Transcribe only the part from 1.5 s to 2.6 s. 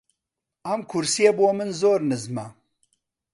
من زۆر نزمە.